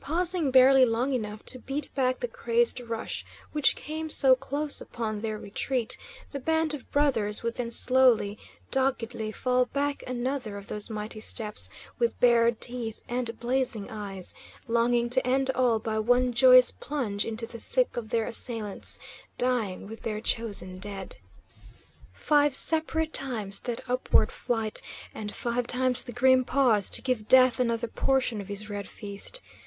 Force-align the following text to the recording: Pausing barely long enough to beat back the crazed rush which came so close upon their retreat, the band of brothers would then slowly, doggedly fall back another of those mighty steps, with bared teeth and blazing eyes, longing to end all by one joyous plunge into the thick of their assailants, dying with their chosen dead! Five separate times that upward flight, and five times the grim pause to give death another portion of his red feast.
Pausing 0.00 0.50
barely 0.50 0.86
long 0.86 1.12
enough 1.12 1.44
to 1.44 1.58
beat 1.58 1.94
back 1.94 2.20
the 2.20 2.28
crazed 2.28 2.80
rush 2.80 3.26
which 3.52 3.76
came 3.76 4.08
so 4.08 4.34
close 4.34 4.80
upon 4.80 5.20
their 5.20 5.36
retreat, 5.36 5.98
the 6.32 6.40
band 6.40 6.72
of 6.72 6.90
brothers 6.90 7.42
would 7.42 7.56
then 7.56 7.70
slowly, 7.70 8.38
doggedly 8.70 9.30
fall 9.30 9.66
back 9.66 10.02
another 10.06 10.56
of 10.56 10.68
those 10.68 10.88
mighty 10.88 11.20
steps, 11.20 11.68
with 11.98 12.18
bared 12.20 12.58
teeth 12.62 13.02
and 13.06 13.38
blazing 13.38 13.90
eyes, 13.90 14.32
longing 14.66 15.10
to 15.10 15.26
end 15.26 15.50
all 15.54 15.78
by 15.78 15.98
one 15.98 16.32
joyous 16.32 16.70
plunge 16.70 17.26
into 17.26 17.46
the 17.46 17.60
thick 17.60 17.98
of 17.98 18.08
their 18.08 18.24
assailants, 18.26 18.98
dying 19.36 19.86
with 19.86 20.00
their 20.00 20.22
chosen 20.22 20.78
dead! 20.78 21.16
Five 22.14 22.54
separate 22.54 23.12
times 23.12 23.60
that 23.60 23.82
upward 23.86 24.32
flight, 24.32 24.80
and 25.14 25.34
five 25.34 25.66
times 25.66 26.04
the 26.04 26.12
grim 26.12 26.46
pause 26.46 26.88
to 26.88 27.02
give 27.02 27.28
death 27.28 27.60
another 27.60 27.88
portion 27.88 28.40
of 28.40 28.48
his 28.48 28.70
red 28.70 28.88
feast. 28.88 29.42